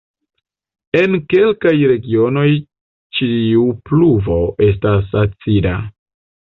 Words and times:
En 1.01 1.17
kelkaj 1.33 1.73
regionoj 1.93 2.47
ĉiu 3.19 3.69
pluvo 3.93 4.43
estas 4.71 5.19
acida. 5.27 5.81